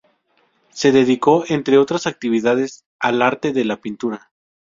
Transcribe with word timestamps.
Se 0.71 0.91
dedicó, 0.91 1.43
entre 1.47 1.77
otras 1.77 2.07
actividades, 2.07 2.85
al 2.97 3.21
arte 3.21 3.53
de 3.53 3.65
la 3.65 3.81
pintura. 3.81 4.31